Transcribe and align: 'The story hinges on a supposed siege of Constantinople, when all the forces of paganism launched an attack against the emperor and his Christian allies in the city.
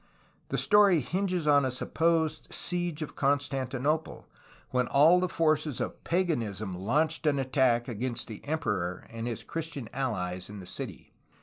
'The 0.49 0.57
story 0.57 0.99
hinges 1.01 1.45
on 1.45 1.63
a 1.63 1.69
supposed 1.69 2.51
siege 2.51 3.03
of 3.03 3.15
Constantinople, 3.15 4.27
when 4.71 4.87
all 4.87 5.19
the 5.19 5.29
forces 5.29 5.79
of 5.79 6.03
paganism 6.03 6.75
launched 6.75 7.27
an 7.27 7.37
attack 7.37 7.87
against 7.87 8.27
the 8.27 8.43
emperor 8.43 9.05
and 9.11 9.27
his 9.27 9.43
Christian 9.43 9.87
allies 9.93 10.49
in 10.49 10.59
the 10.59 10.65
city. 10.65 11.13